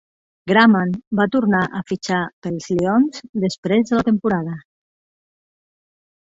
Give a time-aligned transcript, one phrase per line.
[0.51, 4.59] Graman va tornar a fitxar pels Lions després de la temporada.